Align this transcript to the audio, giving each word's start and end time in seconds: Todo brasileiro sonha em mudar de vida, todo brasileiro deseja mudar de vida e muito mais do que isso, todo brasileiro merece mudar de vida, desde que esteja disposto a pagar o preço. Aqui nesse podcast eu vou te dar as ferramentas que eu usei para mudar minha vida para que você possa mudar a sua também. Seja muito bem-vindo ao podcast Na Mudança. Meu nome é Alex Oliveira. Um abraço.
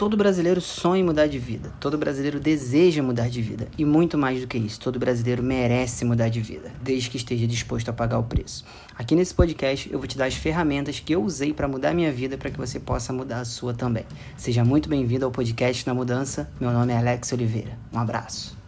Todo 0.00 0.16
brasileiro 0.16 0.62
sonha 0.62 1.02
em 1.02 1.04
mudar 1.04 1.26
de 1.26 1.38
vida, 1.38 1.70
todo 1.78 1.98
brasileiro 1.98 2.40
deseja 2.40 3.02
mudar 3.02 3.28
de 3.28 3.42
vida 3.42 3.68
e 3.76 3.84
muito 3.84 4.16
mais 4.16 4.40
do 4.40 4.46
que 4.46 4.56
isso, 4.56 4.80
todo 4.80 4.98
brasileiro 4.98 5.42
merece 5.42 6.06
mudar 6.06 6.30
de 6.30 6.40
vida, 6.40 6.72
desde 6.80 7.10
que 7.10 7.18
esteja 7.18 7.46
disposto 7.46 7.90
a 7.90 7.92
pagar 7.92 8.18
o 8.18 8.22
preço. 8.22 8.64
Aqui 8.96 9.14
nesse 9.14 9.34
podcast 9.34 9.92
eu 9.92 9.98
vou 9.98 10.08
te 10.08 10.16
dar 10.16 10.24
as 10.24 10.34
ferramentas 10.34 11.00
que 11.00 11.14
eu 11.14 11.22
usei 11.22 11.52
para 11.52 11.68
mudar 11.68 11.92
minha 11.92 12.10
vida 12.10 12.38
para 12.38 12.50
que 12.50 12.56
você 12.56 12.80
possa 12.80 13.12
mudar 13.12 13.40
a 13.40 13.44
sua 13.44 13.74
também. 13.74 14.06
Seja 14.38 14.64
muito 14.64 14.88
bem-vindo 14.88 15.26
ao 15.26 15.30
podcast 15.30 15.86
Na 15.86 15.92
Mudança. 15.92 16.50
Meu 16.58 16.72
nome 16.72 16.94
é 16.94 16.96
Alex 16.96 17.30
Oliveira. 17.34 17.76
Um 17.92 17.98
abraço. 17.98 18.59